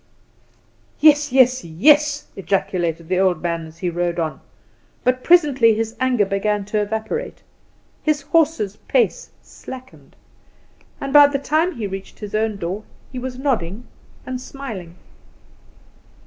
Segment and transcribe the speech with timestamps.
[0.99, 4.41] "Yes, yes, yes," ejaculated the old man as he rode on;
[5.03, 7.43] but, presently, his anger began to evaporate,
[8.01, 10.15] his horse's pace slackened,
[10.99, 13.85] and by the time he had reached his own door he was nodding
[14.25, 14.95] and smiling.